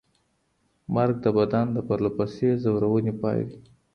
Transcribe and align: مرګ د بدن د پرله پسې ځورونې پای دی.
مرګ 0.95 1.15
د 1.25 1.27
بدن 1.37 1.65
د 1.73 1.77
پرله 1.87 2.11
پسې 2.17 2.49
ځورونې 2.63 3.13
پای 3.21 3.39
دی. 3.49 3.59